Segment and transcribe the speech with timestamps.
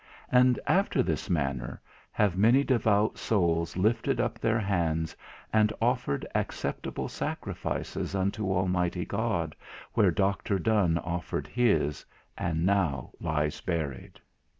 [0.31, 1.79] And after this manner
[2.11, 5.15] have many devout souls lifted up their hands
[5.53, 9.55] and offered acceptable sacrifices unto Almighty God,
[9.93, 10.57] where Dr.
[10.57, 12.03] Donne offered his,
[12.35, 14.19] and now lies buried.